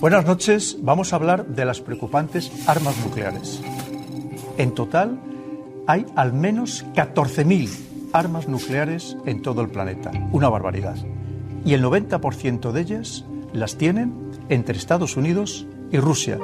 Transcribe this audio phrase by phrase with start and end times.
[0.00, 3.60] Buenas noches, vamos a hablar de las preocupantes armas nucleares.
[4.56, 5.20] En total
[5.86, 7.68] hay al menos 14.000
[8.14, 10.96] armas nucleares en todo el planeta, una barbaridad.
[11.66, 14.14] Y el 90% de ellas las tienen
[14.48, 16.38] entre Estados Unidos y Rusia.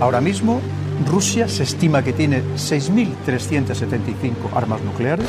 [0.00, 0.60] Ahora mismo
[1.04, 5.28] Rusia se estima que tiene 6.375 armas nucleares.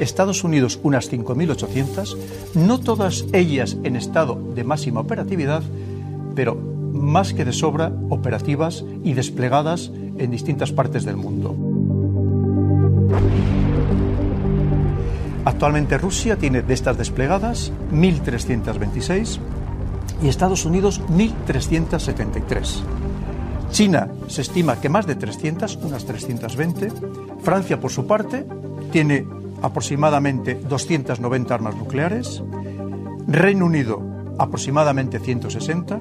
[0.00, 2.16] Estados Unidos unas 5.800,
[2.54, 5.62] no todas ellas en estado de máxima operatividad,
[6.34, 11.54] pero más que de sobra operativas y desplegadas en distintas partes del mundo.
[15.44, 19.38] Actualmente Rusia tiene de estas desplegadas 1.326
[20.22, 22.82] y Estados Unidos 1.373.
[23.70, 26.92] China se estima que más de 300, unas 320.
[27.42, 28.46] Francia, por su parte,
[28.90, 29.26] tiene
[29.62, 32.42] aproximadamente 290 armas nucleares.
[33.26, 34.02] Reino Unido,
[34.38, 36.00] aproximadamente 160.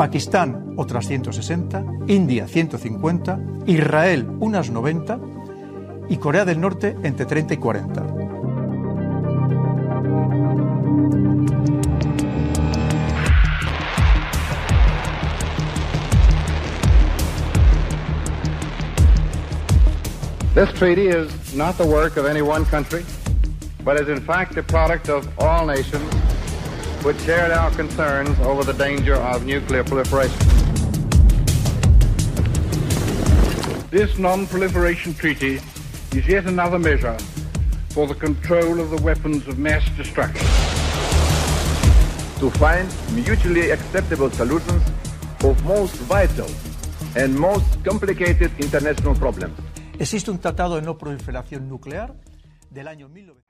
[0.00, 5.20] Pakistán otras 160, India 150, Israel unas 90
[6.08, 8.02] y Corea del Norte entre 30 y 40.
[20.54, 23.04] This treaty is not the work of any one country,
[23.84, 26.10] but is in fact the product of all nations
[27.02, 30.38] which shared our concerns over the danger of nuclear proliferation.
[33.90, 35.60] This non-proliferation treaty
[36.14, 37.16] is yet another measure
[37.90, 40.46] for the control of the weapons of mass destruction.
[42.40, 44.82] To find mutually acceptable solutions
[45.42, 46.48] of most vital
[47.16, 49.58] and most complicated international problems.
[49.98, 52.14] Existe un tratado de no proliferación nuclear
[52.70, 53.49] del año 1900.